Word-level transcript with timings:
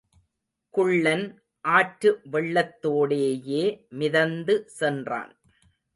குள்ளன் 0.73 1.25
ஆற்று 1.65 2.11
வெள்ளத்தோடேயே 2.31 3.63
மிதந்து 3.91 4.55
சென்றான். 4.79 5.31